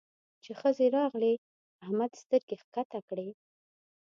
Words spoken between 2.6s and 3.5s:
کښته کړې.